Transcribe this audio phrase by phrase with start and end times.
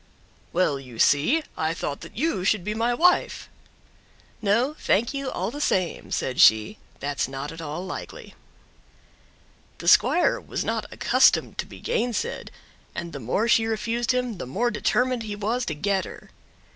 [0.51, 3.47] "Well, you see, I thought that you should be my wife!"
[4.41, 8.33] "No, thank you all the same," said she, "that's not at all likely."
[9.77, 12.49] The squire was not accustomed to be gainsaid,
[12.95, 16.31] and the more she refused him the more determined he was to get her.